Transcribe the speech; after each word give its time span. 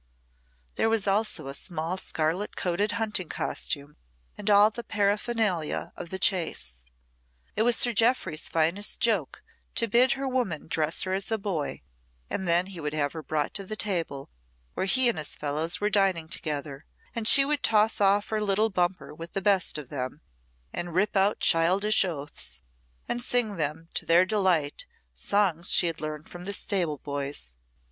There 0.77 0.89
was 0.89 1.05
also 1.05 1.45
a 1.47 1.53
small 1.53 1.95
scarlet 1.95 2.55
coated 2.55 2.93
hunting 2.93 3.29
costume 3.29 3.97
and 4.35 4.49
all 4.49 4.71
the 4.71 4.83
paraphernalia 4.83 5.93
of 5.95 6.09
the 6.09 6.17
chase. 6.17 6.87
It 7.55 7.61
was 7.61 7.75
Sir 7.75 7.93
Jeoffry's 7.93 8.49
finest 8.49 8.99
joke 8.99 9.43
to 9.75 9.87
bid 9.87 10.13
her 10.13 10.27
woman 10.27 10.65
dress 10.67 11.03
her 11.03 11.13
as 11.13 11.29
a 11.31 11.37
boy, 11.37 11.83
and 12.31 12.47
then 12.47 12.65
he 12.73 12.79
would 12.79 12.95
have 12.95 13.13
her 13.13 13.21
brought 13.21 13.53
to 13.53 13.63
the 13.63 13.75
table 13.75 14.31
where 14.73 14.87
he 14.87 15.07
and 15.07 15.19
his 15.19 15.35
fellows 15.35 15.79
were 15.79 15.91
dining 15.91 16.27
together, 16.27 16.85
and 17.13 17.27
she 17.27 17.45
would 17.45 17.61
toss 17.61 18.01
off 18.01 18.29
her 18.29 18.41
little 18.41 18.71
bumper 18.71 19.13
with 19.13 19.33
the 19.33 19.39
best 19.39 19.77
of 19.77 19.89
them, 19.89 20.21
and 20.73 20.95
rip 20.95 21.15
out 21.15 21.39
childish 21.39 22.03
oaths, 22.03 22.63
and 23.07 23.21
sing 23.21 23.57
them, 23.57 23.87
to 23.93 24.07
their 24.07 24.25
delight, 24.25 24.87
songs 25.13 25.71
she 25.71 25.85
had 25.85 26.01
learned 26.01 26.27
from 26.27 26.45
the 26.45 26.53
stable 26.53 26.97
boys. 26.97 27.53